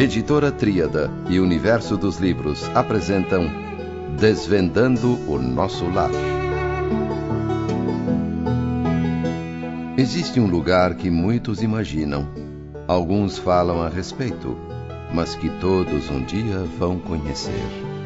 Editora 0.00 0.50
Tríada 0.50 1.10
e 1.28 1.38
Universo 1.38 1.94
dos 1.94 2.16
Livros 2.16 2.70
apresentam 2.74 3.50
Desvendando 4.18 5.18
o 5.30 5.38
Nosso 5.38 5.84
Lar. 5.90 6.10
Existe 9.98 10.40
um 10.40 10.46
lugar 10.46 10.94
que 10.94 11.10
muitos 11.10 11.62
imaginam, 11.62 12.26
alguns 12.88 13.36
falam 13.36 13.82
a 13.82 13.90
respeito, 13.90 14.56
mas 15.12 15.34
que 15.34 15.50
todos 15.60 16.08
um 16.08 16.24
dia 16.24 16.60
vão 16.78 16.98
conhecer. 16.98 17.99